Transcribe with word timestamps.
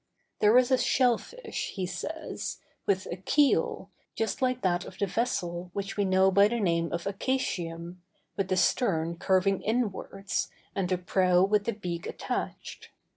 There 0.39 0.57
is 0.57 0.71
a 0.71 0.79
shell 0.79 1.19
fish, 1.19 1.73
he 1.75 1.85
says, 1.85 2.57
with 2.87 3.05
a 3.11 3.17
keel, 3.17 3.91
just 4.15 4.41
like 4.41 4.63
that 4.63 4.83
of 4.83 4.97
the 4.97 5.05
vessel 5.05 5.69
which 5.73 5.95
we 5.95 6.05
know 6.05 6.31
by 6.31 6.47
the 6.47 6.59
name 6.59 6.91
of 6.91 7.03
acatium, 7.05 7.97
with 8.35 8.47
the 8.47 8.57
stern 8.57 9.17
curving 9.17 9.61
inwards, 9.61 10.49
and 10.73 10.91
a 10.91 10.97
prow 10.97 11.43
with 11.43 11.65
the 11.65 11.73
beak 11.73 12.07
attached. 12.07 12.89